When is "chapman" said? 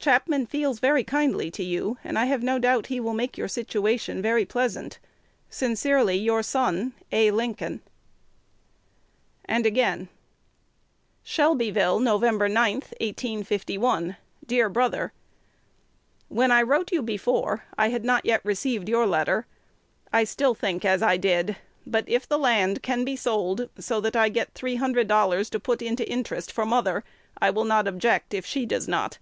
0.00-0.44